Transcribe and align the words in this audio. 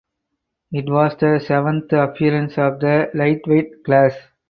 It 0.71 0.89
was 0.89 1.15
the 1.17 1.37
seventh 1.37 1.93
appearance 1.93 2.57
of 2.57 2.79
the 2.79 3.11
lightweight 3.13 3.83
class. 3.85 4.15